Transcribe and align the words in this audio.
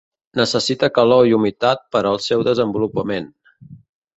Necessita 0.37 0.87
calor 0.95 1.29
i 1.31 1.35
humitat 1.39 1.83
per 1.97 2.01
al 2.13 2.19
seu 2.29 2.45
desenvolupament. 2.51 3.29